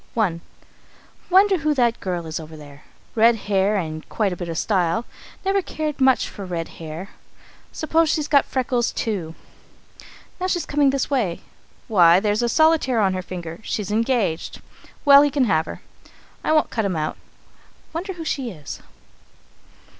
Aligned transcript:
I. 0.17 0.39
"Wonder 1.29 1.59
who 1.59 1.75
that 1.75 1.99
girl 1.99 2.25
is 2.25 2.39
over 2.39 2.57
there? 2.57 2.85
Red 3.13 3.35
hair 3.35 3.77
and 3.77 4.09
quite 4.09 4.33
a 4.33 4.35
bit 4.35 4.49
of 4.49 4.57
style. 4.57 5.05
Never 5.45 5.61
cared 5.61 6.01
much 6.01 6.27
for 6.27 6.43
red 6.43 6.69
hair 6.79 7.09
suppose 7.71 8.09
she's 8.09 8.27
got 8.27 8.45
freckles 8.45 8.91
too. 8.91 9.35
Now 10.39 10.47
she's 10.47 10.65
coming 10.65 10.89
this 10.89 11.11
way. 11.11 11.41
Why, 11.87 12.19
there's 12.19 12.41
a 12.41 12.49
solitaire 12.49 12.99
on 12.99 13.13
her 13.13 13.21
finger; 13.21 13.59
she's 13.61 13.91
engaged. 13.91 14.59
Well, 15.05 15.21
he 15.21 15.29
can 15.29 15.45
have 15.45 15.67
her 15.67 15.83
I 16.43 16.51
won't 16.51 16.71
cut 16.71 16.83
him 16.83 16.95
out. 16.95 17.15
Wonder 17.93 18.13
who 18.13 18.25
she 18.25 18.49
is! 18.49 18.81